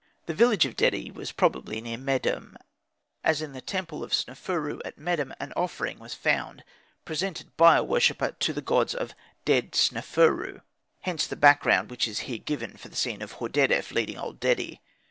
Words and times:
The 0.25 0.33
village 0.33 0.65
of 0.65 0.75
Dedi 0.75 1.11
was 1.11 1.31
probably 1.31 1.79
near 1.79 1.95
Medum, 1.95 2.57
as 3.23 3.39
in 3.39 3.51
the 3.53 3.61
temple 3.61 4.03
of 4.03 4.15
Sneferu 4.15 4.81
at 4.83 4.97
Medum 4.97 5.31
an 5.39 5.53
offering 5.55 5.99
was 5.99 6.15
found 6.15 6.63
presented 7.05 7.55
by 7.55 7.77
a 7.77 7.83
worshipper 7.83 8.31
to 8.31 8.51
the 8.51 8.63
gods 8.63 8.95
of 8.95 9.13
Ded 9.45 9.73
sneferu: 9.73 10.63
hence 11.01 11.27
the 11.27 11.35
background 11.35 11.91
which 11.91 12.07
is 12.07 12.21
here 12.21 12.39
given 12.39 12.77
for 12.77 12.87
the 12.89 12.95
scene 12.95 13.21
of 13.21 13.33
Hordedef 13.33 13.91
leading 13.91 14.17
old 14.17 14.39
Dedi. 14.39 14.79